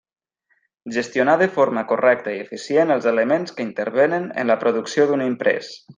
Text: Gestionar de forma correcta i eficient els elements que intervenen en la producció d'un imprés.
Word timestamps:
Gestionar 0.95 1.35
de 1.41 1.47
forma 1.57 1.83
correcta 1.91 2.33
i 2.37 2.39
eficient 2.45 2.95
els 2.97 3.07
elements 3.13 3.57
que 3.59 3.67
intervenen 3.67 4.27
en 4.45 4.51
la 4.53 4.57
producció 4.65 5.07
d'un 5.13 5.27
imprés. 5.29 5.75